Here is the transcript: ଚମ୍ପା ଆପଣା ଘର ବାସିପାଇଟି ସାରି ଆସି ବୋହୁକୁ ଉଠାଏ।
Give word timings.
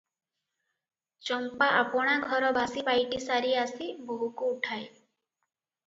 ଚମ୍ପା 1.29 1.67
ଆପଣା 1.83 2.17
ଘର 2.25 2.51
ବାସିପାଇଟି 2.59 3.23
ସାରି 3.29 3.55
ଆସି 3.67 3.91
ବୋହୁକୁ 4.11 4.53
ଉଠାଏ। 4.57 4.85